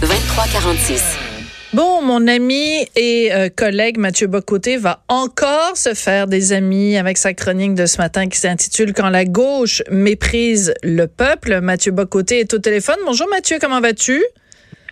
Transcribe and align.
2346. 0.00 1.02
Bon, 1.72 2.02
mon 2.02 2.28
ami 2.28 2.86
et 2.94 3.32
euh, 3.32 3.48
collègue 3.54 3.98
Mathieu 3.98 4.28
Bocoté 4.28 4.76
va 4.76 5.02
encore 5.08 5.76
se 5.76 5.92
faire 5.92 6.28
des 6.28 6.52
amis 6.52 6.96
avec 6.96 7.18
sa 7.18 7.34
chronique 7.34 7.74
de 7.74 7.84
ce 7.84 7.98
matin 7.98 8.28
qui 8.28 8.38
s'intitule 8.38 8.92
Quand 8.92 9.10
la 9.10 9.24
gauche 9.24 9.82
méprise 9.90 10.72
le 10.84 11.06
peuple. 11.06 11.60
Mathieu 11.60 11.90
Bocoté 11.90 12.38
est 12.38 12.54
au 12.54 12.58
téléphone. 12.58 12.96
Bonjour 13.04 13.28
Mathieu, 13.28 13.58
comment 13.60 13.80
vas-tu? 13.80 14.24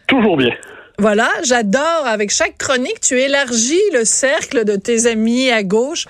Toujours 0.09 0.37
bien. 0.37 0.51
Voilà, 0.99 1.31
j'adore. 1.45 2.07
Avec 2.07 2.31
chaque 2.31 2.59
chronique, 2.59 3.01
tu 3.01 3.21
élargis 3.21 3.83
le 3.93 4.05
cercle 4.05 4.65
de 4.65 4.77
tes 4.77 5.07
amis 5.07 5.51
à 5.51 5.63
gauche. 5.63 6.07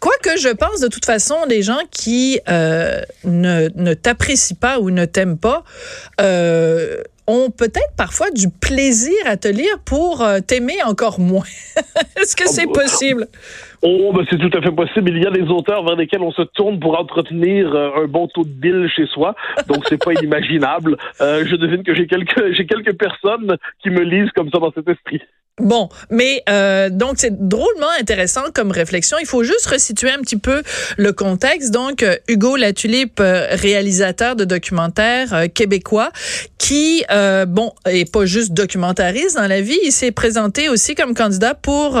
Quoique 0.00 0.38
je 0.38 0.48
pense 0.48 0.80
de 0.80 0.88
toute 0.88 1.04
façon, 1.04 1.36
les 1.48 1.62
gens 1.62 1.80
qui 1.90 2.40
euh, 2.48 3.00
ne, 3.24 3.68
ne 3.76 3.94
t'apprécient 3.94 4.56
pas 4.58 4.80
ou 4.80 4.90
ne 4.90 5.04
t'aiment 5.04 5.38
pas 5.38 5.62
euh, 6.20 7.02
ont 7.30 7.50
peut-être 7.50 7.94
parfois 7.96 8.30
du 8.30 8.48
plaisir 8.50 9.16
à 9.24 9.36
te 9.36 9.48
lire 9.48 9.78
pour 9.84 10.22
euh, 10.22 10.40
t'aimer 10.40 10.82
encore 10.84 11.20
moins. 11.20 11.44
Est-ce 12.16 12.34
que 12.34 12.48
c'est 12.48 12.66
possible? 12.66 13.26
Oh, 13.82 14.12
ben 14.12 14.26
c'est 14.28 14.38
tout 14.38 14.50
à 14.56 14.60
fait 14.60 14.72
possible. 14.72 15.10
Il 15.10 15.22
y 15.22 15.26
a 15.26 15.30
des 15.30 15.48
auteurs 15.48 15.84
vers 15.84 15.96
lesquels 15.96 16.20
on 16.20 16.32
se 16.32 16.42
tourne 16.42 16.78
pour 16.80 16.98
entretenir 16.98 17.74
euh, 17.74 18.04
un 18.04 18.06
bon 18.06 18.26
taux 18.28 18.44
de 18.44 18.50
bill 18.50 18.88
chez 18.94 19.06
soi, 19.06 19.34
donc 19.68 19.84
c'est 19.88 20.02
pas 20.02 20.12
inimaginable. 20.18 20.96
Euh, 21.20 21.44
je 21.46 21.56
devine 21.56 21.82
que 21.82 21.94
j'ai 21.94 22.06
quelques 22.06 22.52
j'ai 22.52 22.66
quelques 22.66 22.94
personnes 22.94 23.56
qui 23.82 23.90
me 23.90 24.02
lisent 24.02 24.30
comme 24.32 24.50
ça 24.50 24.58
dans 24.58 24.72
cet 24.72 24.88
esprit. 24.88 25.22
Bon, 25.60 25.88
mais 26.08 26.42
euh, 26.48 26.88
donc 26.90 27.16
c'est 27.18 27.48
drôlement 27.48 27.90
intéressant 28.00 28.44
comme 28.54 28.70
réflexion. 28.70 29.18
Il 29.20 29.26
faut 29.26 29.44
juste 29.44 29.66
resituer 29.66 30.10
un 30.10 30.20
petit 30.20 30.38
peu 30.38 30.62
le 30.96 31.12
contexte. 31.12 31.70
Donc 31.70 32.02
euh, 32.02 32.16
Hugo 32.28 32.56
Latulippe, 32.56 33.20
euh, 33.20 33.48
réalisateur 33.50 34.36
de 34.36 34.44
documentaires 34.44 35.34
euh, 35.34 35.46
québécois, 35.48 36.10
qui 36.58 37.04
bon 37.48 37.72
est 37.86 38.10
pas 38.10 38.26
juste 38.26 38.52
documentariste 38.52 39.36
dans 39.36 39.46
la 39.46 39.60
vie, 39.60 39.78
il 39.82 39.92
s'est 39.92 40.12
présenté 40.12 40.68
aussi 40.68 40.94
comme 40.94 41.14
candidat 41.14 41.54
pour 41.54 42.00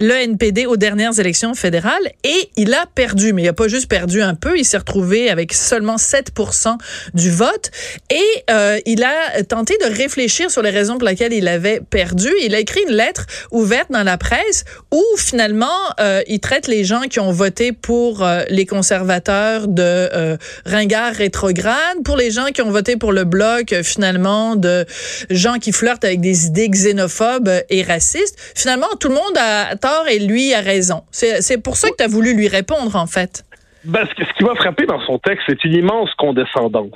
le 0.00 0.10
NPD 0.10 0.66
aux 0.66 0.76
dernières 0.76 1.20
élections 1.20 1.54
fédérales 1.54 2.10
et 2.24 2.50
il 2.56 2.72
a 2.72 2.86
perdu. 2.86 3.32
Mais 3.32 3.42
il 3.42 3.48
a 3.48 3.52
pas 3.52 3.68
juste 3.68 3.88
perdu 3.88 4.22
un 4.22 4.34
peu, 4.34 4.58
il 4.58 4.64
s'est 4.64 4.78
retrouvé 4.78 5.30
avec 5.30 5.52
seulement 5.52 5.96
7% 5.96 6.78
du 7.14 7.30
vote 7.30 7.70
et 8.10 8.44
il 8.86 9.04
a 9.04 9.42
tenté 9.44 9.76
de 9.78 9.94
réfléchir 9.94 10.50
sur 10.50 10.62
les 10.62 10.70
raisons 10.70 10.96
pour 10.98 11.06
lesquelles 11.06 11.34
il 11.34 11.46
avait 11.46 11.80
perdu. 11.80 12.30
Il 12.42 12.54
a 12.54 12.60
écrit 12.60 12.80
une 12.88 12.94
lettre 12.98 13.26
ouverte 13.50 13.90
dans 13.90 14.02
la 14.02 14.18
presse 14.18 14.64
où 14.92 15.02
finalement 15.16 15.66
euh, 16.00 16.20
il 16.26 16.40
traite 16.40 16.66
les 16.66 16.84
gens 16.84 17.02
qui 17.02 17.20
ont 17.20 17.32
voté 17.32 17.72
pour 17.72 18.22
euh, 18.22 18.42
les 18.48 18.66
conservateurs 18.66 19.68
de 19.68 19.82
euh, 19.82 20.36
ringards 20.66 21.14
rétrogrades, 21.14 22.02
pour 22.04 22.16
les 22.16 22.30
gens 22.30 22.46
qui 22.46 22.62
ont 22.62 22.70
voté 22.70 22.96
pour 22.96 23.12
le 23.12 23.24
bloc 23.24 23.72
euh, 23.72 23.82
finalement 23.82 24.56
de 24.56 24.84
gens 25.30 25.58
qui 25.58 25.72
flirtent 25.72 26.04
avec 26.04 26.20
des 26.20 26.46
idées 26.46 26.68
xénophobes 26.68 27.50
et 27.70 27.82
racistes. 27.82 28.36
Finalement, 28.54 28.88
tout 29.00 29.08
le 29.08 29.14
monde 29.14 29.36
a 29.36 29.76
tort 29.76 30.06
et 30.08 30.18
lui 30.18 30.52
a 30.54 30.60
raison. 30.60 31.02
C'est 31.10 31.58
pour 31.58 31.76
ça 31.76 31.88
que 31.90 31.96
tu 31.96 32.04
as 32.04 32.08
voulu 32.08 32.34
lui 32.34 32.48
répondre 32.48 32.96
en 32.96 33.06
fait. 33.06 33.44
Ben, 33.84 34.04
ce, 34.06 34.32
qui 34.34 34.44
m'a 34.44 34.54
frappé 34.54 34.86
dans 34.86 35.00
son 35.00 35.18
texte, 35.18 35.44
c'est 35.48 35.64
une 35.64 35.74
immense 35.74 36.12
condescendance. 36.14 36.90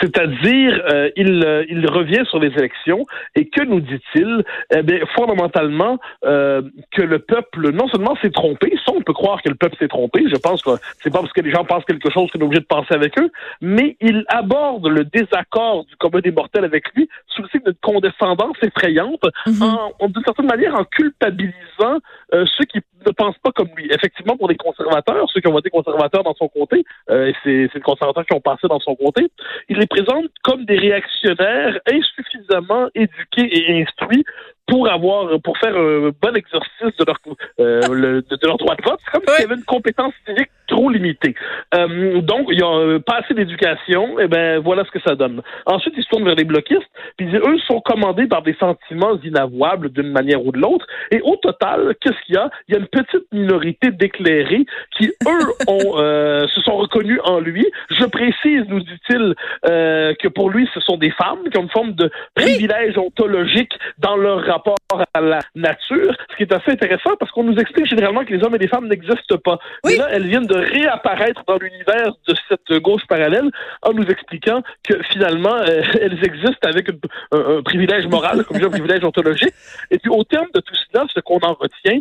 C'est-à-dire, 0.00 0.82
euh, 0.90 1.10
il, 1.16 1.44
euh, 1.44 1.64
il 1.68 1.86
revient 1.86 2.24
sur 2.28 2.38
les 2.38 2.48
élections 2.48 3.04
et 3.36 3.48
que 3.48 3.62
nous 3.62 3.80
dit-il? 3.80 4.42
Eh 4.74 4.82
bien, 4.82 5.00
fondamentalement, 5.14 5.98
euh, 6.24 6.62
que 6.90 7.02
le 7.02 7.18
peuple 7.18 7.70
non 7.72 7.86
seulement 7.88 8.16
s'est 8.22 8.30
trompé, 8.30 8.72
ça 8.84 8.92
on 8.96 9.02
peut 9.02 9.12
croire 9.12 9.42
que 9.42 9.50
le 9.50 9.54
peuple 9.54 9.76
s'est 9.78 9.88
trompé. 9.88 10.24
Je 10.28 10.36
pense 10.36 10.62
que 10.62 10.70
c'est 11.00 11.10
pas 11.12 11.20
parce 11.20 11.32
que 11.32 11.42
les 11.42 11.50
gens 11.50 11.64
pensent 11.64 11.84
quelque 11.84 12.10
chose 12.10 12.30
qu'on 12.30 12.40
est 12.40 12.44
obligé 12.44 12.60
de 12.60 12.66
penser 12.66 12.94
avec 12.94 13.18
eux, 13.18 13.30
mais 13.60 13.96
il 14.00 14.24
aborde 14.28 14.86
le 14.86 15.04
désaccord 15.04 15.84
du 15.84 15.96
commun 15.96 16.20
des 16.20 16.32
mortels 16.32 16.64
avec 16.64 16.84
lui 16.94 17.08
sous 17.26 17.42
le 17.42 17.48
signe 17.48 17.62
d'une 17.64 17.74
condescendance 17.82 18.56
effrayante, 18.62 19.22
mm-hmm. 19.46 19.92
en, 20.00 20.08
d'une 20.08 20.24
certaine 20.24 20.46
manière 20.46 20.74
en 20.74 20.84
culpabilisant 20.84 21.98
ceux 22.32 22.64
qui 22.64 22.78
ne 23.06 23.12
pensent 23.12 23.38
pas 23.42 23.50
comme 23.52 23.68
lui. 23.76 23.90
Effectivement, 23.92 24.36
pour 24.36 24.48
les 24.48 24.56
conservateurs, 24.56 25.26
ceux 25.32 25.40
qui 25.40 25.48
ont 25.48 25.52
voté 25.52 25.70
conservateurs 25.70 26.21
dans 26.22 26.34
son 26.34 26.48
comté, 26.48 26.84
euh, 27.10 27.26
et 27.26 27.34
c'est 27.42 27.74
les 27.74 27.80
conservateurs 27.80 28.26
qui 28.26 28.34
ont 28.34 28.40
passé 28.40 28.68
dans 28.68 28.80
son 28.80 28.94
comté, 28.94 29.28
il 29.68 29.78
les 29.78 29.86
présente 29.86 30.26
comme 30.42 30.64
des 30.64 30.76
réactionnaires 30.76 31.78
insuffisamment 31.90 32.88
éduqués 32.94 33.48
et 33.52 33.82
instruits 33.82 34.24
pour 34.66 34.88
avoir 34.90 35.40
pour 35.40 35.58
faire 35.58 35.76
un 35.76 36.10
bon 36.20 36.36
exercice 36.36 36.96
de 36.98 37.04
leur 37.04 37.18
euh, 37.60 38.22
de, 38.22 38.46
leur 38.46 38.56
droit 38.58 38.76
de 38.76 38.82
vote. 38.82 39.00
C'est 39.04 39.10
comme 39.10 39.22
s'il 39.26 39.42
y 39.42 39.46
avait 39.46 39.56
une 39.56 39.64
compétence 39.64 40.14
civique 40.26 40.50
trop 40.72 40.88
limitée. 40.90 41.34
Euh, 41.74 42.20
donc, 42.20 42.46
il 42.50 42.58
y 42.58 42.62
a 42.62 42.74
euh, 42.74 42.98
pas 42.98 43.20
assez 43.22 43.34
d'éducation, 43.34 44.18
et 44.18 44.26
ben 44.26 44.58
voilà 44.58 44.84
ce 44.84 44.90
que 44.90 45.00
ça 45.06 45.14
donne. 45.14 45.42
Ensuite, 45.66 45.94
ils 45.96 46.02
se 46.02 46.08
tournent 46.08 46.24
vers 46.24 46.34
les 46.34 46.44
bloquistes, 46.44 46.90
puis 47.16 47.28
eux 47.36 47.58
sont 47.66 47.80
commandés 47.80 48.26
par 48.26 48.42
des 48.42 48.54
sentiments 48.58 49.18
inavouables 49.22 49.90
d'une 49.90 50.10
manière 50.10 50.44
ou 50.44 50.50
de 50.50 50.58
l'autre. 50.58 50.86
Et 51.10 51.20
au 51.22 51.36
total, 51.36 51.94
qu'est-ce 52.00 52.20
qu'il 52.26 52.34
y 52.34 52.38
a? 52.38 52.50
Il 52.68 52.74
y 52.74 52.76
a 52.76 52.80
une 52.80 52.88
petite 52.88 53.30
minorité 53.32 53.90
d'éclairés 53.90 54.64
qui, 54.96 55.08
eux, 55.08 55.46
ont 55.68 55.98
euh, 55.98 56.46
se 56.48 56.60
sont 56.62 56.76
reconnus 56.76 57.20
en 57.24 57.38
lui. 57.38 57.66
Je 57.90 58.04
précise, 58.04 58.64
nous 58.68 58.80
dit-il, 58.80 59.34
euh, 59.68 60.14
que 60.18 60.28
pour 60.28 60.50
lui, 60.50 60.68
ce 60.74 60.80
sont 60.80 60.96
des 60.96 61.10
femmes 61.10 61.40
qui 61.50 61.58
ont 61.58 61.62
une 61.62 61.70
forme 61.70 61.92
de 61.92 62.10
privilège 62.34 62.96
ontologique 62.96 63.72
dans 63.98 64.16
leur 64.16 64.44
rapport 64.44 64.76
à 65.14 65.20
la 65.20 65.40
nature, 65.54 66.14
ce 66.30 66.36
qui 66.36 66.42
est 66.44 66.52
assez 66.52 66.72
intéressant 66.72 67.16
parce 67.18 67.30
qu'on 67.32 67.44
nous 67.44 67.58
explique 67.58 67.86
généralement 67.86 68.24
que 68.24 68.32
les 68.32 68.42
hommes 68.42 68.54
et 68.54 68.58
les 68.58 68.68
femmes 68.68 68.88
n'existent 68.88 69.38
pas. 69.44 69.58
Mais 69.84 69.96
là, 69.96 70.08
elles 70.10 70.26
viennent 70.26 70.46
de 70.46 70.61
réapparaître 70.62 71.42
dans 71.46 71.58
l'univers 71.58 72.12
de 72.26 72.34
cette 72.48 72.80
gauche 72.80 73.06
parallèle 73.08 73.50
en 73.82 73.92
nous 73.92 74.04
expliquant 74.04 74.62
que 74.82 75.02
finalement, 75.10 75.54
euh, 75.54 75.82
elles 76.00 76.24
existent 76.24 76.68
avec 76.68 76.88
un, 77.32 77.62
privilège 77.62 78.06
moral, 78.06 78.44
comme 78.44 78.62
un 78.62 78.70
privilège 78.70 79.04
ontologique. 79.04 79.54
Et 79.90 79.98
puis, 79.98 80.10
au 80.10 80.24
terme 80.24 80.48
de 80.54 80.60
tout 80.60 80.74
cela, 80.92 81.06
ce 81.14 81.20
qu'on 81.20 81.40
en 81.40 81.54
retient, 81.54 82.00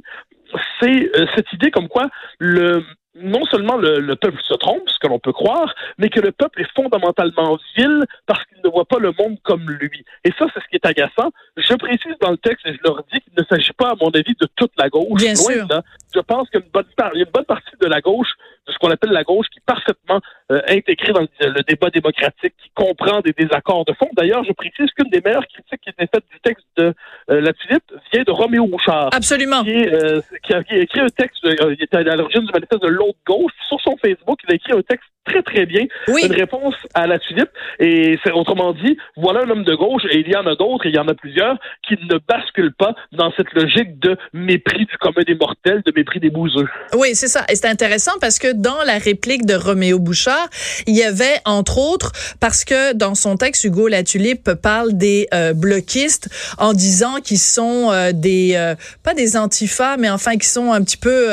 c'est 0.80 1.10
euh, 1.16 1.26
cette 1.36 1.52
idée 1.54 1.72
comme 1.72 1.88
quoi 1.88 2.10
le 2.40 2.84
non 3.16 3.46
seulement 3.46 3.78
le, 3.78 4.16
peuple 4.16 4.40
se 4.48 4.54
trompe, 4.54 4.84
ce 4.88 4.98
que 5.00 5.08
l'on 5.08 5.20
peut 5.20 5.34
croire, 5.34 5.74
mais 5.98 6.10
que 6.10 6.20
le 6.20 6.32
peuple 6.32 6.62
est 6.62 6.72
fondamentalement 6.76 7.58
vil 7.76 8.06
parce 8.26 8.44
qu'il 8.46 8.58
ne 8.64 8.70
voit 8.70 8.86
pas 8.86 9.00
le 9.00 9.12
monde 9.18 9.38
comme 9.44 9.70
lui. 9.70 10.06
Et 10.24 10.32
ça, 10.38 10.46
c'est 10.54 10.62
ce 10.62 10.68
qui 10.70 10.76
est 10.76 10.86
agaçant. 10.86 11.32
Je 11.58 11.74
précise 11.76 12.16
dans 12.22 12.32
le 12.32 12.38
texte, 12.38 12.66
et 12.66 12.74
je 12.74 12.80
leur 12.84 13.04
dis 13.12 13.20
qu'il 13.20 13.34
ne 13.38 13.44
s'agit 13.44 13.74
pas, 13.74 13.90
à 13.90 13.96
mon 14.00 14.10
avis, 14.10 14.36
de 14.40 14.48
toute 14.56 14.72
la 14.78 14.90
gauche. 14.90 15.22
Bien 15.22 15.36
sûr. 15.36 15.68
Je 16.14 16.20
pense 16.20 16.50
qu'il 16.50 16.60
y 16.60 16.64
a 16.64 17.12
une 17.16 17.26
bonne 17.26 17.46
partie 17.46 17.76
de 17.80 17.88
la 17.88 18.02
gauche 18.02 18.30
de 18.68 18.72
ce 18.72 18.78
qu'on 18.78 18.92
appelle 18.92 19.12
la 19.12 19.24
gauche, 19.24 19.48
qui 19.52 19.60
est 19.60 19.66
parfaitement 19.66 20.20
euh, 20.52 20.62
intégrée 20.68 21.14
dans 21.14 21.22
le, 21.22 21.64
débat 21.64 21.90
démocratique, 21.90 22.54
qui 22.62 22.70
comprend 22.76 23.22
des 23.22 23.34
désaccords 23.34 23.86
de 23.86 23.94
fond. 23.94 24.10
D'ailleurs, 24.14 24.44
je 24.44 24.52
précise 24.54 24.92
qu'une 24.92 25.10
des 25.10 25.22
meilleures 25.22 25.48
critiques 25.48 25.82
qui 25.82 25.90
était 25.90 26.08
faite 26.14 26.26
du 26.32 26.40
texte 26.42 26.66
de 26.78 26.94
euh, 27.30 27.42
la 27.42 27.54
Tulipe 27.54 27.84
vient 28.14 28.24
de 28.24 28.32
Roméo 28.32 28.68
Bouchard. 28.68 29.10
Absolument. 29.14 29.64
Qui, 29.64 29.88
euh, 29.88 30.22
qui, 30.44 30.54
a, 30.54 30.62
écrit 30.70 31.00
un 31.00 31.08
texte, 31.08 31.44
euh, 31.46 31.76
il 31.78 31.84
était 31.84 31.98
à 31.98 32.16
l'origine 32.16 32.46
du 32.46 32.52
manifeste 32.52 32.82
de 32.82 32.90
l'autre 33.02 33.20
gauche. 33.26 33.54
Sur 33.68 33.80
son 33.82 33.98
Facebook, 33.98 34.40
il 34.44 34.52
a 34.52 34.56
écrit 34.56 34.74
un 34.74 34.82
texte 34.82 35.10
très, 35.26 35.42
très 35.44 35.66
bien. 35.66 35.86
Une 36.08 36.34
réponse 36.34 36.76
à 36.94 37.08
la 37.08 37.20
tulipe. 37.20 37.50
Et 37.80 38.18
c'est 38.24 38.32
autrement 38.32 38.74
dit, 38.74 38.98
voilà 39.16 39.42
un 39.42 39.50
homme 39.50 39.64
de 39.64 39.76
gauche, 39.76 40.04
et 40.10 40.20
il 40.20 40.28
y 40.28 40.36
en 40.36 40.46
a 40.46 40.56
d'autres, 40.56 40.86
et 40.86 40.90
il 40.90 40.96
y 40.96 41.00
en 41.00 41.08
a 41.08 41.14
plusieurs, 41.14 41.58
qui 41.88 41.96
ne 41.96 42.18
basculent 42.28 42.74
pas 42.74 42.96
dans 43.12 43.32
cette 43.38 43.52
logique 43.54 44.00
de 44.00 44.18
mépris 44.34 44.86
du 44.86 44.98
commun 44.98 45.24
des 45.26 45.36
mortels, 45.36 45.82
de 45.86 45.94
mépris 45.96 46.20
des 46.20 46.30
bouseux. 46.30 46.68
Oui, 46.94 47.10
c'est 47.14 47.28
ça. 47.28 47.46
Et 47.50 47.56
c'est 47.56 47.68
intéressant 47.68 48.14
parce 48.20 48.40
que 48.40 48.54
dans 48.54 48.84
la 48.86 48.98
réplique 48.98 49.46
de 49.46 49.54
Roméo 49.54 50.00
Bouchard, 50.00 50.48
il 50.88 50.96
y 50.96 51.04
avait, 51.04 51.40
entre 51.46 51.78
autres, 51.78 52.12
parce 52.40 52.66
que 52.66 52.94
dans 52.94 53.16
son 53.16 53.38
texte, 53.38 53.64
Hugo 53.64 53.88
Latulippe 53.88 54.52
parle 54.62 54.94
des 54.94 55.28
euh, 55.34 55.54
bloquistes 55.54 56.30
en 56.58 56.74
disant 56.74 57.20
qu'ils 57.24 57.40
sont 57.40 57.92
euh, 57.92 58.12
des, 58.14 58.54
euh, 58.56 58.76
pas 59.04 59.14
des 59.14 59.38
antifas, 59.38 59.98
mais 59.98 60.10
enfin, 60.10 60.38
qui 60.38 60.48
sont 60.48 60.72
un 60.72 60.84
petit 60.84 60.98
peu 60.98 61.30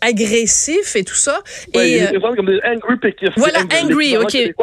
agressifs 0.00 0.96
et 0.96 1.04
tout 1.04 1.14
ça. 1.14 1.38
et, 1.74 2.06
angry 2.64 2.96
pickers. 2.98 3.34
Voilà, 3.36 3.66
angry, 3.72 4.16
ok. 4.16 4.54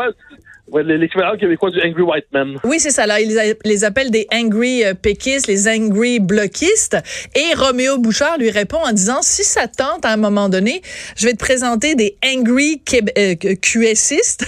L'équivalent 0.73 1.37
québécois 1.37 1.69
du 1.69 1.79
Angry 1.79 2.01
White 2.01 2.25
Man. 2.33 2.57
Oui, 2.63 2.79
c'est 2.79 2.89
ça. 2.89 3.05
Là, 3.05 3.21
ils 3.21 3.55
les 3.63 3.83
appellent 3.83 4.09
des 4.09 4.27
Angry 4.33 4.83
euh, 4.83 4.95
Péquistes, 4.95 5.47
les 5.47 5.67
Angry 5.67 6.19
Bloquistes. 6.19 6.97
Et 7.35 7.53
Roméo 7.55 7.99
Bouchard 7.99 8.39
lui 8.39 8.49
répond 8.49 8.79
en 8.83 8.91
disant, 8.91 9.19
si 9.21 9.43
ça 9.43 9.67
tente 9.67 10.05
à 10.05 10.09
un 10.09 10.17
moment 10.17 10.49
donné, 10.49 10.81
je 11.17 11.27
vais 11.27 11.33
te 11.33 11.37
présenter 11.37 11.93
des 11.93 12.17
Angry 12.25 12.81
euh, 13.17 13.35
QSistes 13.35 14.45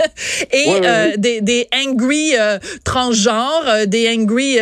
et 0.52 0.66
euh, 0.84 1.16
Des, 1.16 1.40
des 1.40 1.68
Angry 1.72 2.32
euh, 2.36 2.58
transgenres, 2.84 3.86
des 3.86 4.08
Angry 4.08 4.58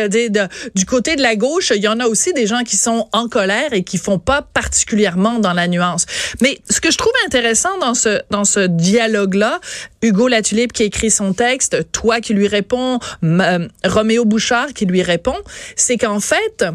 du 0.75 0.85
côté 0.85 1.15
de 1.15 1.21
la 1.21 1.35
gauche. 1.35 1.71
Il 1.75 1.81
y 1.81 1.87
en 1.87 1.99
a 1.99 2.05
aussi 2.05 2.33
des 2.33 2.45
gens 2.45 2.63
qui 2.63 2.77
sont 2.77 3.09
en 3.13 3.27
colère 3.27 3.73
et 3.73 3.83
qui 3.83 3.97
font 3.97 4.19
pas 4.19 4.43
particulièrement 4.43 5.39
dans 5.39 5.53
la 5.53 5.67
nuance. 5.67 6.05
Mais 6.41 6.59
ce 6.69 6.79
que 6.79 6.91
je 6.91 6.97
trouve 6.97 7.13
intéressant 7.25 7.77
dans 7.79 7.95
ce, 7.95 8.21
dans 8.29 8.45
ce 8.45 8.67
dialogue-là, 8.67 9.59
Hugo 10.01 10.27
Latulippe 10.27 10.71
qui 10.71 10.83
écrit 10.83 10.98
son 11.07 11.31
texte, 11.31 11.89
toi 11.93 12.19
qui 12.19 12.33
lui 12.33 12.47
réponds, 12.47 12.99
euh, 13.23 13.67
Roméo 13.85 14.25
Bouchard 14.25 14.73
qui 14.73 14.85
lui 14.85 15.01
répond, 15.01 15.37
c'est 15.77 15.97
qu'en 15.97 16.19
fait, 16.19 16.65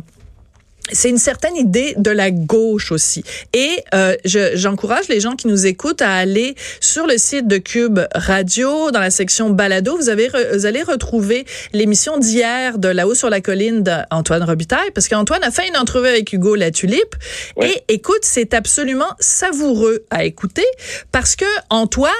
c'est 0.94 1.10
une 1.10 1.18
certaine 1.18 1.56
idée 1.56 1.94
de 1.96 2.10
la 2.10 2.30
gauche 2.30 2.92
aussi. 2.92 3.24
Et 3.52 3.84
euh, 3.94 4.16
j'encourage 4.24 5.08
les 5.08 5.20
gens 5.20 5.36
qui 5.36 5.48
nous 5.48 5.66
écoutent 5.66 6.02
à 6.02 6.14
aller 6.14 6.54
sur 6.80 7.06
le 7.06 7.18
site 7.18 7.46
de 7.48 7.58
Cube 7.58 8.00
Radio, 8.14 8.90
dans 8.90 9.00
la 9.00 9.10
section 9.10 9.50
Balado. 9.50 9.96
Vous, 9.96 10.08
avez 10.08 10.30
vous 10.52 10.66
allez 10.66 10.82
retrouver 10.82 11.44
l'émission 11.72 12.18
d'hier 12.18 12.78
de 12.78 12.88
là-haut 12.88 13.14
sur 13.14 13.28
la 13.28 13.40
colline 13.40 13.82
d'Antoine 13.82 14.42
Robitaille, 14.42 14.90
parce 14.94 15.08
qu'Antoine 15.08 15.42
a 15.42 15.50
fait 15.50 15.68
une 15.68 15.76
entrevue 15.76 16.08
avec 16.08 16.32
Hugo 16.32 16.54
Latulippe. 16.54 17.16
Et 17.60 17.82
écoute, 17.88 18.20
c'est 18.22 18.54
absolument 18.54 19.10
savoureux 19.18 20.04
à 20.10 20.24
écouter, 20.24 20.64
parce 21.12 21.36
que 21.36 21.44
Antoine, 21.70 22.12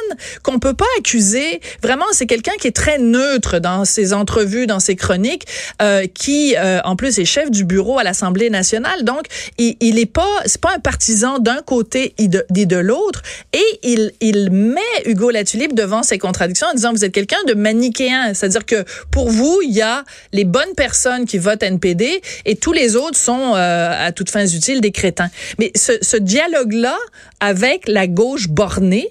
qu'on 0.43 0.59
peut 0.59 0.75
pas 0.75 0.85
accuser, 0.99 1.61
vraiment, 1.83 2.07
c'est 2.13 2.27
quelqu'un 2.27 2.53
qui 2.61 2.67
est 2.67 2.77
très 2.77 2.99
neutre 2.99 3.61
dans 3.61 3.85
ses 3.85 4.13
entrevues, 4.13 4.67
dans 4.67 4.81
ses 4.81 4.97
chroniques, 4.97 5.47
euh, 5.81 6.07
qui, 6.07 6.57
euh, 6.57 6.81
en 6.85 6.97
plus, 6.97 7.19
est 7.19 7.25
chef 7.25 7.51
du 7.51 7.65
bureau 7.65 7.99
à 7.99 8.05
l'Assemblée 8.05 8.51
nationale. 8.51 8.64
Donc, 9.03 9.27
il, 9.59 9.77
il 9.81 9.99
est 9.99 10.07
pas, 10.07 10.29
c'est 10.47 10.61
pas 10.61 10.75
un 10.75 10.79
partisan 10.79 11.39
d'un 11.39 11.63
côté 11.63 12.15
et 12.19 12.29
de, 12.29 12.77
l'autre. 12.77 13.23
Et 13.53 13.65
il, 13.83 14.13
il 14.21 14.51
met 14.51 14.81
Hugo 15.07 15.31
Latulippe 15.31 15.75
devant 15.75 16.03
ses 16.03 16.19
contradictions 16.19 16.67
en 16.69 16.75
disant, 16.75 16.93
vous 16.93 17.05
êtes 17.05 17.13
quelqu'un 17.13 17.43
de 17.47 17.55
manichéen. 17.55 18.35
C'est-à-dire 18.35 18.67
que 18.67 18.85
pour 19.11 19.31
vous, 19.31 19.61
il 19.63 19.73
y 19.73 19.83
a 19.83 20.05
les 20.33 20.45
bonnes 20.45 20.75
personnes 20.77 21.27
qui 21.27 21.39
votent 21.39 21.63
NPD 21.63 22.21
et 22.45 22.57
tous 22.57 22.73
les 22.73 22.97
autres 22.97 23.19
sont, 23.19 23.55
euh, 23.55 24.07
à 24.07 24.13
toutes 24.13 24.31
fins 24.31 24.47
utiles, 24.47 24.81
des 24.81 24.93
crétins. 24.93 25.31
Mais 25.59 25.71
ce, 25.77 25.93
ce 26.03 26.17
dialogue-là 26.17 26.97
avec 27.41 27.87
la 27.87 28.07
gauche 28.07 28.49
bornée, 28.49 29.09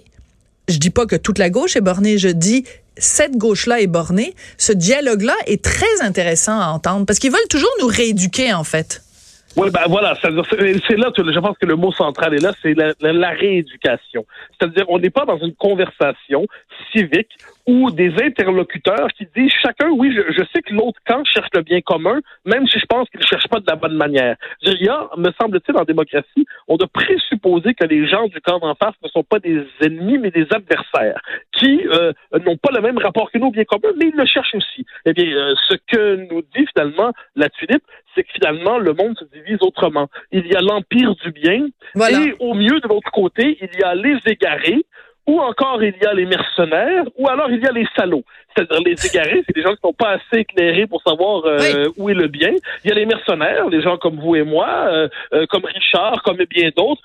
je 0.67 0.77
dis 0.77 0.89
pas 0.89 1.05
que 1.05 1.15
toute 1.15 1.39
la 1.39 1.49
gauche 1.49 1.75
est 1.75 1.81
bornée, 1.81 2.17
je 2.17 2.29
dis 2.29 2.63
cette 2.97 3.37
gauche-là 3.37 3.81
est 3.81 3.87
bornée. 3.87 4.35
Ce 4.57 4.71
dialogue-là 4.71 5.35
est 5.47 5.63
très 5.63 6.01
intéressant 6.01 6.59
à 6.59 6.67
entendre 6.67 7.05
parce 7.05 7.19
qu'ils 7.19 7.31
veulent 7.31 7.47
toujours 7.49 7.71
nous 7.81 7.87
rééduquer, 7.87 8.53
en 8.53 8.63
fait. 8.63 9.02
Oui, 9.55 9.69
ben 9.69 9.81
voilà, 9.87 10.17
c'est 10.19 10.31
là, 10.31 10.41
je 10.49 11.39
pense 11.39 11.57
que 11.59 11.65
le 11.67 11.75
mot 11.75 11.91
central 11.91 12.33
est 12.33 12.39
là, 12.39 12.53
c'est 12.61 12.73
la, 12.73 12.93
la, 12.99 13.29
rééducation. 13.29 14.25
C'est-à-dire, 14.57 14.85
on 14.89 14.97
n'est 14.97 15.11
pas 15.11 15.25
dans 15.25 15.37
une 15.37 15.53
conversation 15.53 16.47
civique 16.91 17.37
ou 17.65 17.91
des 17.91 18.13
interlocuteurs 18.21 19.07
qui 19.17 19.27
disent 19.35 19.51
chacun, 19.61 19.89
oui, 19.89 20.13
je, 20.15 20.33
je 20.33 20.43
sais 20.53 20.61
que 20.61 20.73
l'autre 20.73 20.99
camp 21.05 21.23
cherche 21.23 21.49
le 21.53 21.61
bien 21.61 21.81
commun, 21.81 22.19
même 22.45 22.67
si 22.67 22.79
je 22.79 22.85
pense 22.85 23.09
qu'il 23.09 23.19
ne 23.19 23.25
cherche 23.25 23.47
pas 23.47 23.59
de 23.59 23.65
la 23.67 23.75
bonne 23.75 23.95
manière. 23.95 24.35
Il 24.61 24.81
y 24.81 24.89
a, 24.89 25.09
me 25.17 25.31
semble-t-il, 25.39 25.77
en 25.77 25.83
démocratie, 25.83 26.45
on 26.67 26.75
doit 26.77 26.87
présupposer 26.87 27.73
que 27.73 27.85
les 27.85 28.07
gens 28.07 28.27
du 28.27 28.39
camp 28.41 28.59
d'en 28.59 28.75
face 28.75 28.95
ne 29.03 29.07
sont 29.09 29.23
pas 29.23 29.39
des 29.39 29.65
ennemis, 29.81 30.17
mais 30.17 30.31
des 30.31 30.47
adversaires, 30.51 31.21
qui 31.51 31.81
euh, 31.87 32.11
n'ont 32.45 32.57
pas 32.57 32.71
le 32.73 32.81
même 32.81 32.97
rapport 32.97 33.31
que 33.31 33.37
nous 33.37 33.47
au 33.47 33.51
bien 33.51 33.63
commun, 33.63 33.93
mais 33.97 34.07
ils 34.07 34.17
le 34.17 34.25
cherchent 34.25 34.55
aussi. 34.55 34.85
Eh 35.05 35.13
bien, 35.13 35.25
euh, 35.25 35.53
ce 35.69 35.75
que 35.87 36.15
nous 36.15 36.41
dit 36.55 36.65
finalement 36.73 37.11
la 37.35 37.49
tulipe, 37.49 37.83
c'est 38.15 38.23
que 38.23 38.31
finalement, 38.33 38.77
le 38.77 38.93
monde 38.93 39.17
se 39.17 39.25
divise 39.25 39.57
autrement. 39.61 40.07
Il 40.31 40.45
y 40.47 40.55
a 40.55 40.61
l'empire 40.61 41.15
du 41.15 41.31
bien, 41.31 41.67
et 41.95 42.33
au 42.39 42.53
mieux, 42.53 42.79
de 42.79 42.87
l'autre 42.87 43.11
côté, 43.11 43.57
il 43.59 43.79
y 43.79 43.83
a 43.83 43.95
les 43.95 44.17
égarés, 44.27 44.85
ou 45.25 45.39
encore 45.39 45.81
il 45.83 45.95
y 46.01 46.05
a 46.05 46.13
les 46.13 46.25
mercenaires, 46.25 47.05
ou 47.17 47.29
alors 47.29 47.49
il 47.49 47.61
y 47.61 47.67
a 47.67 47.71
les 47.71 47.87
salauds. 47.95 48.23
C'est-à-dire 48.55 48.81
les 48.85 49.07
égarés, 49.07 49.43
c'est 49.47 49.55
des 49.55 49.61
gens 49.61 49.69
qui 49.69 49.79
ne 49.83 49.89
sont 49.89 49.93
pas 49.93 50.11
assez 50.11 50.41
éclairés 50.41 50.85
pour 50.85 51.01
savoir 51.01 51.43
euh, 51.45 51.87
où 51.97 52.09
est 52.09 52.13
le 52.13 52.27
bien. 52.27 52.51
Il 52.83 52.89
y 52.89 52.91
a 52.91 52.95
les 52.95 53.05
mercenaires, 53.05 53.69
des 53.69 53.81
gens 53.81 53.97
comme 53.97 54.19
vous 54.19 54.35
et 54.35 54.43
moi, 54.43 54.67
euh, 54.67 55.07
euh, 55.33 55.45
comme 55.47 55.65
Richard, 55.65 56.21
comme 56.23 56.37
bien 56.49 56.69
d'autres, 56.75 57.01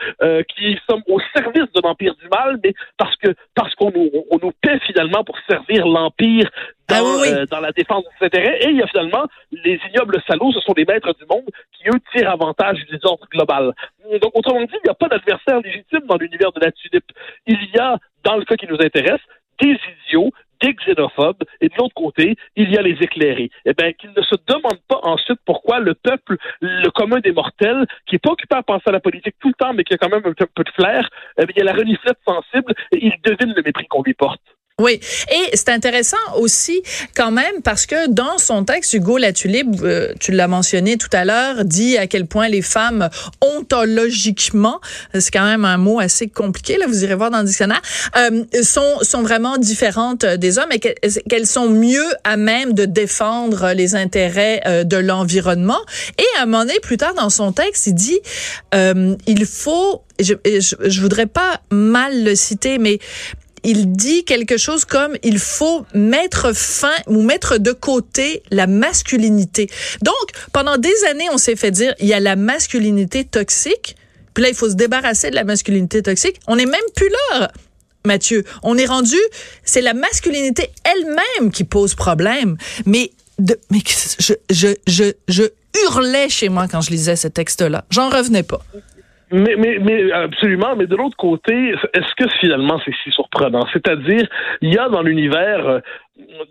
qui 0.55 0.79
sommes 0.89 1.03
au 1.09 1.21
service 1.35 1.71
de 1.75 1.81
l'empire 1.83 2.15
du 2.17 2.29
mal, 2.29 2.59
mais 2.63 2.75
parce 2.97 3.17
que 3.17 3.35
parce 3.55 3.75
qu'on 3.75 3.91
nous, 3.91 4.11
on 4.31 4.39
nous 4.43 4.53
paie 4.61 4.79
finalement 4.81 5.25
pour 5.25 5.37
servir 5.49 5.87
l'empire 5.87 6.51
ah 6.91 7.01
dans, 7.01 7.45
dans, 7.51 7.61
la 7.61 7.73
défense 7.73 8.05
de 8.05 8.11
ses 8.19 8.27
intérêts. 8.27 8.59
Et 8.63 8.71
il 8.71 8.77
y 8.77 8.83
a 8.83 8.87
finalement 8.87 9.27
les 9.53 9.79
ignobles 9.91 10.21
salauds, 10.27 10.53
ce 10.53 10.61
sont 10.61 10.75
les 10.77 10.85
maîtres 10.85 11.15
du 11.15 11.25
monde 11.29 11.45
qui, 11.89 11.97
eux, 11.97 12.01
tirent 12.13 12.31
avantage 12.31 12.85
du 12.87 12.99
ordre 13.03 13.27
global. 13.31 13.73
Donc, 14.21 14.33
autrement 14.35 14.61
dit, 14.61 14.73
il 14.73 14.81
n'y 14.85 14.91
a 14.91 14.95
pas 14.95 15.09
d'adversaire 15.09 15.61
légitime 15.61 16.07
dans 16.07 16.17
l'univers 16.17 16.53
de 16.53 16.61
la 16.61 16.73
tulipe. 16.73 17.11
Il 17.47 17.59
y 17.75 17.79
a, 17.79 17.99
dans 18.25 18.37
le 18.37 18.45
cas 18.45 18.57
qui 18.57 18.67
nous 18.67 18.79
intéresse, 18.81 19.21
des 19.61 19.79
idiots, 20.07 20.31
des 20.61 20.75
xénophobes, 20.75 21.43
et 21.61 21.69
de 21.69 21.75
l'autre 21.79 21.95
côté, 21.95 22.37
il 22.57 22.71
y 22.71 22.79
a 22.79 22.83
les 22.83 22.97
éclairés. 23.01 23.51
Eh 23.65 23.75
bien, 23.75 23.93
qu'ils 23.93 24.13
ne 24.17 24.23
se 24.23 24.35
demandent 24.47 24.83
pas 24.89 25.01
ensuite 25.03 25.39
pourquoi 25.45 25.79
le 25.79 25.95
peuple, 25.95 26.37
le 26.61 26.89
commun 26.91 27.21
des 27.21 27.33
mortels, 27.33 27.87
qui 28.07 28.17
est 28.17 28.19
pas 28.19 28.33
occupé 28.33 28.57
à 28.57 28.63
penser 28.63 28.85
à 28.87 28.93
la 28.93 29.01
politique 29.01 29.37
tout 29.41 29.49
le 29.49 29.55
temps, 29.55 29.73
mais 29.73 29.85
qui 29.85 29.95
a 29.95 29.99
quand 29.99 30.09
même 30.09 30.27
un 30.27 30.33
peu 30.33 30.65
de 30.65 30.71
flair, 30.71 31.09
eh 31.41 31.47
bien, 31.47 31.55
il 31.57 31.59
y 31.59 31.63
a 31.63 31.73
la 31.73 31.79
reniflette 31.79 32.19
sensible, 32.27 32.75
et 32.93 33.05
il 33.05 33.13
devine 33.25 33.55
le 33.55 33.63
mépris 33.63 33.87
qu'on 33.87 34.03
lui 34.03 34.15
porte. 34.15 34.43
Oui, 34.81 35.01
et 35.33 35.57
c'est 35.57 35.71
intéressant 35.71 36.17
aussi 36.37 36.85
quand 37.17 37.33
même 37.33 37.63
parce 37.65 37.85
que 37.85 38.09
dans 38.09 38.39
son 38.39 38.63
texte, 38.63 38.93
Hugo 38.93 39.19
Latulippe, 39.19 39.83
euh, 39.83 40.13
tu 40.21 40.31
l'as 40.31 40.47
mentionné 40.47 40.97
tout 40.97 41.09
à 41.13 41.25
l'heure, 41.25 41.65
dit 41.65 41.99
à 41.99 42.07
quel 42.07 42.27
point 42.27 42.49
les 42.49 42.63
femmes 42.63 43.11
ontologiquement, 43.41 44.81
c'est 45.15 45.33
quand 45.33 45.45
même 45.45 45.65
un 45.65 45.79
mot 45.79 45.99
assez 45.99 46.29
compliqué, 46.29 46.77
là, 46.77 46.87
vous 46.87 47.03
irez 47.03 47.17
voir 47.17 47.33
dans 47.33 47.41
le 47.41 47.47
dictionnaire, 47.47 47.83
euh, 48.17 48.45
sont, 48.63 48.99
sont 49.03 49.23
vraiment 49.23 49.59
différentes 49.59 50.25
des 50.25 50.59
hommes 50.59 50.71
et 50.71 50.79
qu'elles 50.79 51.49
sont 51.49 51.69
mieux 51.69 52.07
à 52.23 52.37
même 52.37 52.73
de 52.73 52.85
défendre 52.85 53.73
les 53.73 53.97
intérêts 53.97 54.61
euh, 54.65 54.85
de 54.85 54.97
l'environnement. 54.97 55.81
Et 56.19 56.39
à 56.39 56.43
un 56.43 56.47
moment 56.47 56.65
donné, 56.65 56.79
plus 56.79 56.99
tard 56.99 57.15
dans 57.15 57.31
son 57.31 57.51
texte, 57.51 57.89
il 57.89 57.95
dit, 57.95 58.21
il 59.27 59.45
faut, 59.45 60.03
je, 60.21 60.35
je, 60.47 60.77
je 60.89 61.01
voudrais 61.01 61.27
pas 61.27 61.63
mal 61.73 62.23
le 62.23 62.37
citer, 62.37 62.79
mais 62.79 63.01
il 63.65 63.93
dit 63.93 64.25
quelque 64.25 64.57
chose 64.57 64.85
comme 64.85 65.17
il 65.23 65.39
faut 65.39 65.85
mettre 65.95 66.55
fin 66.55 66.95
ou 67.07 67.23
mettre 67.23 67.59
de 67.59 67.73
côté 67.73 68.43
la 68.51 68.67
masculinité. 68.67 69.69
Donc, 70.03 70.15
pendant 70.53 70.77
des 70.77 71.05
années, 71.11 71.29
on 71.33 71.39
s'est 71.39 71.57
fait 71.57 71.71
dire 71.71 71.95
il 72.01 72.07
y 72.07 72.15
a 72.15 72.21
la 72.21 72.37
masculinité 72.37 73.25
toxique, 73.25 73.97
puis 74.35 74.43
là, 74.43 74.51
il 74.51 74.55
faut 74.55 74.69
se 74.69 74.75
débarrasser 74.75 75.31
de 75.31 75.35
la 75.35 75.45
masculinité 75.45 76.03
toxique. 76.03 76.41
On 76.47 76.57
n'est 76.57 76.67
même 76.67 76.81
plus 76.95 77.11
là. 77.31 77.51
Mathieu, 78.05 78.45
on 78.63 78.79
est 78.79 78.87
rendu, 78.87 79.19
c'est 79.65 79.81
la 79.81 79.95
masculinité 79.95 80.71
elle-même 80.85 81.51
qui 81.51 81.65
pose 81.65 81.95
problème. 81.95 82.57
Mais, 82.87 83.11
mais 83.71 83.81
je, 84.19 84.35
je, 84.51 84.69
je, 84.87 85.13
je 85.27 85.45
hurlais 85.85 86.29
chez 86.29 86.49
moi 86.49 86.69
quand 86.69 86.81
je 86.81 86.91
lisais 86.91 87.17
ce 87.17 87.29
texte-là. 87.29 87.85
J'en 87.91 88.09
revenais 88.09 88.43
pas. 88.45 88.65
Mais, 89.31 89.57
mais, 89.57 89.79
mais 89.79 90.11
absolument. 90.13 90.75
Mais 90.77 90.87
de 90.87 90.97
l'autre 90.97 91.17
côté, 91.17 91.75
est-ce 91.95 92.15
que 92.17 92.29
finalement 92.41 92.81
c'est 92.85 92.95
si 93.03 93.11
surprenant? 93.11 93.67
C'est-à-dire, 93.73 94.27
il 94.63 94.73
y 94.73 94.79
a 94.79 94.89
dans 94.89 95.03
l'univers 95.03 95.67
euh, 95.67 95.81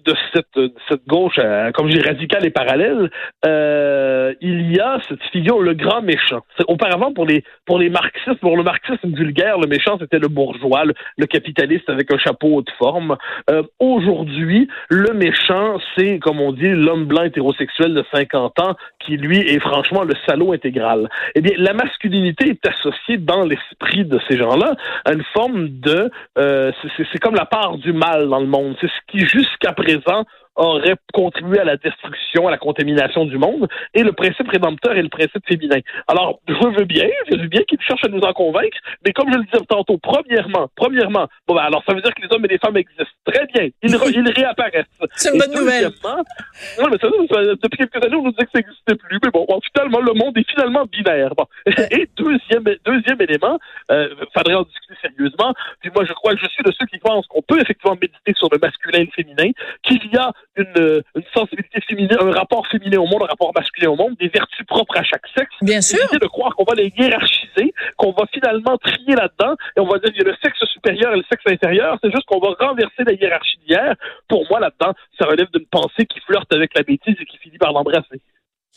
de 0.06 0.16
cette, 0.34 0.72
cette 0.88 1.06
gauche, 1.08 1.40
euh, 1.40 1.72
comme 1.72 1.90
dis, 1.90 2.00
radicale 2.00 2.46
et 2.46 2.50
parallèle, 2.50 3.10
euh, 3.46 4.34
il 4.42 4.74
y 4.74 4.80
a 4.80 5.00
cette 5.08 5.22
figure, 5.32 5.60
le 5.60 5.74
grand 5.74 6.02
méchant. 6.02 6.42
Auparavant, 6.68 7.14
pour 7.14 7.26
les, 7.26 7.44
pour 7.66 7.78
les 7.78 7.90
marxistes, 7.90 8.40
pour 8.40 8.56
le 8.56 8.64
marxisme 8.64 9.14
vulgaire, 9.14 9.58
le 9.60 9.68
méchant, 9.68 9.98
c'était 10.00 10.20
le 10.20 10.30
bourgeois, 10.30 10.84
le, 10.86 11.26
capitaliste 11.26 11.90
avec 11.90 12.12
un 12.14 12.18
chapeau 12.18 12.62
de 12.62 12.72
forme. 12.78 13.18
Euh, 13.50 13.64
Aujourd'hui, 13.80 14.70
le 14.90 15.14
méchant, 15.14 15.78
c'est, 15.96 16.20
comme 16.20 16.40
on 16.40 16.54
dit, 16.54 16.70
l'homme 16.70 17.06
blanc 17.06 17.24
hétérosexuel 17.24 17.94
de 17.94 18.04
50 18.14 18.60
ans 18.60 18.76
qui, 19.06 19.18
lui, 19.18 19.40
est 19.40 19.60
franchement 19.60 20.04
le 20.04 20.14
salaud 20.28 20.54
intégral. 20.54 21.10
Eh 21.36 21.42
bien, 21.42 21.54
la 21.58 21.74
masculinité 21.74 22.50
est 22.50 22.68
associée 22.68 23.18
dans 23.18 23.44
l'esprit 23.44 24.06
de 24.06 24.20
ces 24.30 24.38
gens-là 24.38 24.76
à 25.04 25.14
une 25.14 25.24
forme 25.34 25.68
de... 25.80 26.10
Euh, 26.38 26.72
c'est 26.98 27.20
comme 27.20 27.36
la 27.36 27.46
part 27.46 27.78
du 27.78 27.92
mal 27.92 28.30
dans 28.30 28.40
le 28.40 28.48
monde. 28.48 28.76
C'est 28.80 28.88
ce 28.88 29.12
qui, 29.12 29.20
juste 29.26 29.57
jusqu'à 29.58 29.74
présent 29.74 30.26
aurait 30.58 30.96
contribué 31.14 31.60
à 31.60 31.64
la 31.64 31.78
destruction, 31.78 32.48
à 32.48 32.52
la 32.52 32.58
contamination 32.58 33.26
du 33.26 33.38
monde, 33.38 33.68
et 33.94 34.04
le 34.04 34.12
principe 34.12 34.50
rédempteur 34.50 34.96
et 34.96 35.02
le 35.02 35.10
principe 35.10 35.46
féminin. 35.48 35.80
Alors, 36.08 36.40
je 36.48 36.78
veux 36.78 36.86
bien, 36.86 37.08
je 37.32 37.38
veux 37.38 37.48
bien 37.48 37.62
qu'ils 37.62 37.82
cherchent 37.82 38.04
à 38.04 38.10
nous 38.10 38.20
en 38.20 38.34
convaincre, 38.34 38.78
mais 39.06 39.14
comme 39.14 39.32
je 39.32 39.38
le 39.38 39.44
disais 39.46 39.64
tantôt, 39.68 39.98
premièrement, 39.98 40.68
premièrement, 40.76 41.28
bon, 41.48 41.56
ben, 41.56 41.62
alors 41.62 41.84
ça 41.88 41.94
veut 41.94 42.02
dire 42.02 42.14
que 42.14 42.22
les 42.22 42.28
hommes 42.32 42.46
et 42.46 42.50
les 42.50 42.58
femmes 42.58 42.78
existent. 42.78 43.06
Très 43.26 43.46
bien, 43.54 43.70
ils, 43.84 43.96
ils 44.16 44.32
réapparaissent. 44.36 44.86
C'est 45.16 45.34
une 45.34 45.40
bonne 45.40 45.54
nouvelle. 45.54 45.90
Non, 46.80 46.90
mais 46.90 46.98
ça, 47.00 47.08
depuis 47.62 47.78
quelques 47.78 48.04
années, 48.04 48.16
on 48.16 48.24
nous 48.24 48.32
disait 48.32 48.46
que 48.46 48.52
ça 48.54 48.60
n'existait 48.60 48.96
plus, 48.96 49.20
mais 49.24 49.30
bon, 49.32 49.46
finalement, 49.74 50.00
le 50.00 50.14
monde 50.14 50.38
est 50.38 50.50
finalement 50.50 50.86
binaire. 50.86 51.34
Bon. 51.36 51.46
Et 51.92 52.10
deuxième, 52.18 52.64
deuxième 52.86 53.22
élément, 53.22 53.60
euh, 53.92 54.10
faudrait 54.34 54.56
en 54.56 54.64
discuter 54.64 54.96
sérieusement, 55.02 55.54
puis 55.82 55.92
moi, 55.94 56.06
je 56.06 56.14
crois 56.14 56.34
que 56.34 56.40
je 56.42 56.48
suis 56.48 56.64
de 56.64 56.72
ceux 56.72 56.86
qui 56.88 56.98
pensent 56.98 57.28
qu'on 57.28 57.42
peut 57.42 57.60
effectivement 57.60 57.96
méditer 58.02 58.34
sur 58.36 58.50
le 58.52 58.58
masculin 58.62 59.00
et 59.00 59.06
le 59.06 59.12
féminin, 59.12 59.52
qu'il 59.84 60.04
y 60.12 60.18
a 60.18 60.32
une, 60.58 61.04
une, 61.16 61.24
sensibilité 61.34 61.82
féminine, 61.82 62.18
un 62.20 62.32
rapport 62.32 62.66
féminin 62.68 63.00
au 63.00 63.06
monde, 63.06 63.24
un 63.24 63.28
rapport 63.28 63.52
masculin 63.56 63.92
au 63.92 63.96
monde, 63.96 64.16
des 64.20 64.28
vertus 64.28 64.66
propres 64.66 64.98
à 64.98 65.04
chaque 65.04 65.26
sexe. 65.38 65.54
Bien 65.62 65.82
sûr. 65.82 66.00
de 66.12 66.28
croire 66.28 66.56
qu'on 66.56 66.64
va 66.64 66.76
les 66.76 66.92
hiérarchiser, 66.98 67.74
qu'on 67.98 68.12
va 68.12 68.26
finalement 68.34 68.78
trier 68.78 69.16
là-dedans, 69.16 69.56
et 69.76 69.80
on 69.80 69.88
va 69.88 70.00
dire 70.00 70.12
qu'il 70.12 70.24
y 70.24 70.26
a 70.26 70.32
le 70.32 70.38
sexe 70.44 70.64
supérieur 70.66 71.14
et 71.14 71.18
le 71.18 71.24
sexe 71.30 71.44
inférieur. 71.48 71.98
C'est 72.04 72.12
juste 72.12 72.26
qu'on 72.26 72.40
va 72.40 72.56
renverser 72.60 73.04
la 73.06 73.14
hiérarchie 73.14 73.60
d'hier. 73.66 73.96
Pour 74.28 74.48
moi, 74.50 74.60
là-dedans, 74.60 74.94
ça 75.20 75.26
relève 75.26 75.48
d'une 75.54 75.66
pensée 75.66 76.06
qui 76.06 76.20
flirte 76.22 76.52
avec 76.54 76.76
la 76.76 76.84
bêtise 76.84 77.16
et 77.20 77.26
qui 77.26 77.38
finit 77.38 77.58
par 77.58 77.74
l'embrasser. 77.74 78.22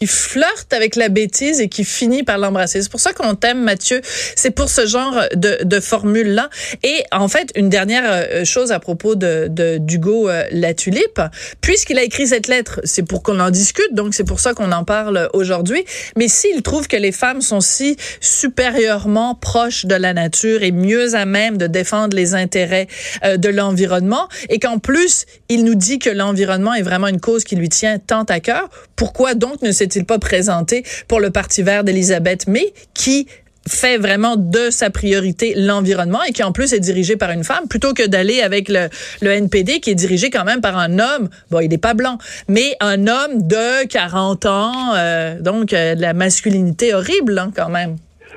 Qui 0.01 0.07
flirte 0.07 0.73
avec 0.73 0.97
la 0.97 1.11
bêtise 1.11 1.61
et 1.61 1.69
qui 1.69 1.85
finit 1.85 2.23
par 2.23 2.39
l'embrasser. 2.39 2.81
C'est 2.81 2.91
pour 2.91 3.01
ça 3.01 3.13
qu'on 3.13 3.35
t'aime, 3.35 3.63
Mathieu. 3.63 4.01
C'est 4.35 4.51
pour 4.51 4.71
ce 4.71 4.87
genre 4.87 5.15
de, 5.35 5.59
de 5.63 5.79
formule-là. 5.79 6.49
Et 6.83 7.05
en 7.13 7.29
fait, 7.29 7.51
une 7.55 7.69
dernière 7.69 8.05
euh, 8.07 8.45
chose 8.47 8.73
à 8.73 8.81
propos 8.81 9.15
de, 9.15 9.49
de 9.51 9.77
d'Hugo 9.77 10.31
euh, 10.31 10.45
Latulipe, 10.53 11.21
puisqu'il 11.61 11.99
a 11.99 12.03
écrit 12.03 12.29
cette 12.29 12.49
lettre, 12.49 12.81
c'est 12.83 13.03
pour 13.03 13.23
qu'on 13.23 13.39
en 13.41 13.51
discute, 13.51 13.93
donc 13.93 14.15
c'est 14.15 14.25
pour 14.25 14.41
ça 14.41 14.55
qu'on 14.55 14.73
en 14.73 14.85
parle 14.85 15.29
aujourd'hui. 15.35 15.85
Mais 16.17 16.29
s'il 16.29 16.63
trouve 16.63 16.89
que 16.89 16.97
les 16.97 17.13
femmes 17.13 17.43
sont 17.43 17.61
si 17.61 17.99
supérieurement 18.23 19.35
proches 19.35 19.85
de 19.85 19.97
la 19.97 20.15
nature 20.15 20.63
et 20.63 20.73
mieux 20.73 21.15
à 21.15 21.27
même 21.27 21.59
de 21.59 21.67
défendre 21.67 22.17
les 22.17 22.35
intérêts 22.35 22.87
euh, 23.23 23.37
de 23.37 23.51
l'environnement, 23.51 24.29
et 24.49 24.61
qu'en 24.61 24.79
plus, 24.79 25.27
il 25.51 25.63
nous 25.63 25.75
dit 25.75 25.99
que 25.99 26.09
l'environnement 26.09 26.73
est 26.73 26.81
vraiment 26.81 27.09
une 27.09 27.21
cause 27.21 27.45
qui 27.45 27.55
lui 27.55 27.69
tient 27.69 27.99
tant 27.99 28.25
à 28.25 28.41
cœur, 28.41 28.71
pourquoi 28.97 29.35
donc 29.35 29.61
ne 29.61 29.73
s'est-il 29.91 30.05
pas 30.05 30.19
présenté 30.19 30.85
pour 31.09 31.21
le 31.21 31.31
Parti 31.31 31.63
vert 31.63 31.85
d'Elisabeth 31.85 32.47
May, 32.47 32.73
qui 32.95 33.27
fait 33.69 33.99
vraiment 33.99 34.37
de 34.37 34.71
sa 34.71 34.89
priorité 34.91 35.53
l'environnement 35.55 36.23
et 36.23 36.33
qui 36.33 36.43
en 36.43 36.53
plus 36.53 36.73
est 36.73 36.81
dirigé 36.81 37.17
par 37.17 37.31
une 37.31 37.45
femme 37.45 37.69
plutôt 37.69 37.93
que 37.93 38.07
d'aller 38.07 38.41
avec 38.41 38.69
le, 38.69 38.89
le 39.21 39.31
NPD 39.31 39.81
qui 39.81 39.91
est 39.91 39.95
dirigé 39.95 40.31
quand 40.31 40.45
même 40.45 40.63
par 40.63 40.79
un 40.79 40.99
homme. 40.99 41.29
Bon 41.51 41.61
il 41.61 41.69
n'est 41.69 41.79
pas 41.79 41.93
blanc 41.93 42.17
mais 42.49 42.75
un 42.81 43.07
homme 43.07 43.47
de 43.47 43.87
40 43.87 44.47
ans 44.47 44.95
euh, 44.95 45.41
donc 45.41 45.75
euh, 45.75 45.95
de 45.95 46.01
la 46.01 46.15
masculinité 46.15 46.95
horrible 46.95 47.39
hein, 47.39 47.53
quand 47.55 47.69
même 47.69 47.97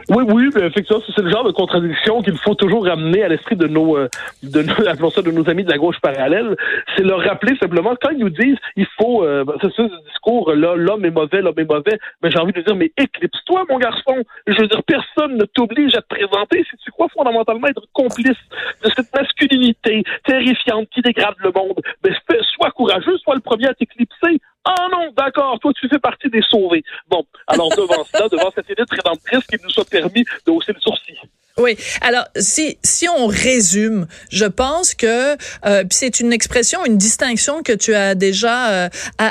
oui, 0.09 0.23
oui, 0.27 0.49
effectivement, 0.55 1.01
c'est 1.15 1.21
le 1.21 1.29
genre 1.29 1.43
de 1.43 1.51
contradiction 1.51 2.21
qu'il 2.21 2.37
faut 2.37 2.55
toujours 2.55 2.85
ramener 2.85 3.23
à 3.23 3.27
l'esprit 3.27 3.55
de 3.55 3.67
nos, 3.67 3.97
euh, 3.97 4.09
de 4.41 4.61
nos, 4.61 4.73
de 5.21 5.31
nos 5.31 5.49
amis 5.49 5.63
de 5.63 5.69
la 5.69 5.77
gauche 5.77 5.99
parallèle. 6.01 6.55
C'est 6.95 7.03
leur 7.03 7.21
rappeler 7.21 7.55
simplement 7.57 7.95
quand 8.01 8.09
ils 8.11 8.19
nous 8.19 8.29
disent, 8.29 8.57
il 8.75 8.87
faut, 8.97 9.23
euh, 9.23 9.45
c'est 9.61 9.71
ce 9.73 9.83
discours 10.07 10.53
là, 10.53 10.75
l'homme 10.75 11.05
est 11.05 11.11
mauvais, 11.11 11.41
l'homme 11.41 11.57
est 11.57 11.69
mauvais. 11.69 11.97
Mais 12.21 12.31
j'ai 12.31 12.39
envie 12.39 12.53
de 12.53 12.61
dire, 12.61 12.75
mais 12.75 12.91
éclipse-toi, 12.97 13.65
mon 13.69 13.77
garçon. 13.77 14.23
Je 14.47 14.59
veux 14.59 14.67
dire, 14.67 14.83
personne 14.83 15.37
ne 15.37 15.45
t'oblige 15.45 15.95
à 15.95 16.01
te 16.01 16.07
présenter 16.07 16.65
si 16.69 16.77
tu 16.77 16.91
crois 16.91 17.07
fondamentalement 17.09 17.67
être 17.67 17.85
complice 17.93 18.37
de 18.83 18.89
cette 18.95 19.13
masculinité 19.13 20.03
terrifiante 20.25 20.87
qui 20.89 21.01
dégrade 21.01 21.35
le 21.39 21.51
monde. 21.55 21.79
Mais 22.03 22.11
sois 22.55 22.71
courageux, 22.71 23.17
sois 23.19 23.35
le 23.35 23.41
premier 23.41 23.67
à 23.67 23.73
t'éclipser. 23.73 24.39
Ah 24.65 24.87
non, 24.91 25.11
d'accord, 25.17 25.59
toi 25.59 25.71
tu 25.73 25.87
fais 25.89 25.99
partie 25.99 26.29
des 26.29 26.41
sauvés. 26.41 26.83
Bon, 27.09 27.25
alors 27.47 27.69
devant 27.77 28.03
cela, 28.05 28.29
devant 28.29 28.51
cette 28.55 28.69
élite 28.69 28.89
rédemptrice 28.89 29.45
qui 29.45 29.57
nous 29.61 29.69
soit 29.69 29.89
permis 29.89 30.23
de 30.45 30.51
hausser 30.51 30.73
le 30.73 30.79
sourcil. 30.79 31.17
Oui. 31.59 31.77
Alors, 32.01 32.25
si 32.35 32.79
si 32.83 33.07
on 33.07 33.27
résume, 33.27 34.07
je 34.31 34.45
pense 34.45 34.95
que 34.95 35.37
euh, 35.67 35.83
c'est 35.91 36.19
une 36.19 36.33
expression, 36.33 36.83
une 36.83 36.97
distinction 36.97 37.61
que 37.61 37.73
tu 37.73 37.93
as 37.93 38.15
déjà 38.15 38.71
euh, 38.71 38.89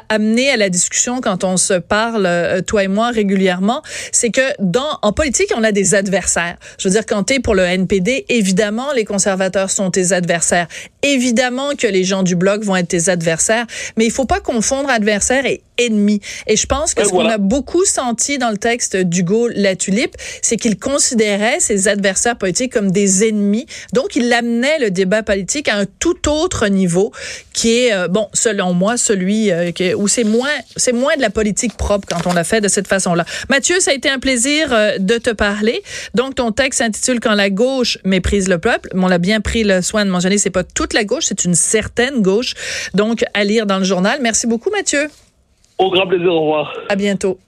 amené 0.08 0.50
à 0.50 0.56
la 0.56 0.68
discussion 0.68 1.20
quand 1.20 1.42
on 1.42 1.56
se 1.56 1.74
parle, 1.74 2.26
euh, 2.26 2.62
toi 2.62 2.84
et 2.84 2.88
moi, 2.88 3.08
régulièrement. 3.08 3.82
C'est 4.12 4.30
que 4.30 4.52
dans 4.60 5.00
en 5.02 5.12
politique, 5.12 5.52
on 5.56 5.64
a 5.64 5.72
des 5.72 5.96
adversaires. 5.96 6.58
Je 6.78 6.88
veux 6.88 6.94
dire, 6.94 7.06
quand 7.06 7.24
tu 7.24 7.34
es 7.34 7.40
pour 7.40 7.56
le 7.56 7.64
NPD, 7.64 8.24
évidemment, 8.28 8.92
les 8.92 9.04
conservateurs 9.04 9.70
sont 9.70 9.90
tes 9.90 10.12
adversaires. 10.12 10.68
Évidemment 11.02 11.74
que 11.76 11.86
les 11.86 12.04
gens 12.04 12.22
du 12.22 12.36
bloc 12.36 12.62
vont 12.62 12.76
être 12.76 12.88
tes 12.88 13.08
adversaires, 13.08 13.66
mais 13.96 14.04
il 14.04 14.12
faut 14.12 14.24
pas 14.24 14.40
confondre 14.40 14.88
adversaire 14.88 15.46
et 15.46 15.62
ennemi. 15.78 16.20
Et 16.46 16.56
je 16.56 16.66
pense 16.66 16.94
que 16.94 17.04
ce 17.04 17.10
qu'on 17.10 17.26
a 17.26 17.38
beaucoup 17.38 17.84
senti 17.84 18.38
dans 18.38 18.50
le 18.50 18.56
texte 18.56 18.96
d'Hugo 18.96 19.48
Latulippe, 19.48 20.16
c'est 20.42 20.56
qu'il 20.56 20.78
considérait 20.78 21.60
ses 21.60 21.88
adversaires 21.88 22.36
politiques 22.36 22.72
comme 22.72 22.90
des 22.90 23.26
ennemis. 23.28 23.66
Donc, 23.92 24.16
il 24.16 24.32
amenait 24.32 24.78
le 24.78 24.90
débat 24.90 25.22
politique 25.22 25.68
à 25.68 25.76
un 25.76 25.86
tout 25.98 26.28
autre 26.28 26.68
niveau 26.68 27.12
qui 27.52 27.78
est, 27.78 27.92
euh, 27.92 28.08
bon, 28.08 28.28
selon 28.32 28.72
moi, 28.72 28.96
celui 28.96 29.50
euh, 29.50 29.72
où 29.96 30.08
c'est 30.08 30.24
moins, 30.24 30.48
c'est 30.76 30.92
moins 30.92 31.16
de 31.16 31.20
la 31.20 31.30
politique 31.30 31.76
propre 31.76 32.06
quand 32.08 32.26
on 32.26 32.32
l'a 32.32 32.44
fait 32.44 32.60
de 32.60 32.68
cette 32.68 32.88
façon-là. 32.88 33.24
Mathieu, 33.48 33.80
ça 33.80 33.90
a 33.90 33.94
été 33.94 34.08
un 34.08 34.18
plaisir 34.18 34.68
euh, 34.72 34.98
de 34.98 35.18
te 35.18 35.30
parler. 35.30 35.82
Donc, 36.14 36.36
ton 36.36 36.52
texte 36.52 36.78
s'intitule 36.78 37.20
Quand 37.20 37.34
la 37.34 37.50
gauche 37.50 37.98
méprise 38.04 38.48
le 38.48 38.58
peuple. 38.58 38.90
On 38.94 39.08
l'a 39.08 39.18
bien 39.18 39.40
pris 39.40 39.64
le 39.64 39.82
soin 39.82 40.04
de 40.04 40.10
mentionner, 40.10 40.38
c'est 40.38 40.50
pas 40.50 40.64
toute 40.92 40.98
la 40.98 41.04
gauche, 41.04 41.24
c'est 41.24 41.46
une 41.46 41.54
certaine 41.54 42.20
gauche. 42.20 42.54
Donc, 42.92 43.24
à 43.32 43.44
lire 43.44 43.64
dans 43.64 43.78
le 43.78 43.84
journal. 43.84 44.18
Merci 44.20 44.46
beaucoup, 44.46 44.70
Mathieu. 44.70 45.08
Au 45.78 45.90
grand 45.90 46.06
plaisir, 46.06 46.28
au 46.28 46.40
revoir. 46.42 46.74
À 46.90 46.96
bientôt. 46.96 47.38